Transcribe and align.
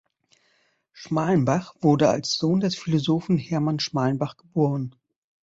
Schmalenbach 0.93 1.75
wurde 1.81 2.09
als 2.09 2.35
Sohn 2.39 2.59
des 2.59 2.75
Philosophen 2.75 3.37
Herman 3.37 3.79
Schmalenbach 3.79 4.35
geboren. 4.35 4.95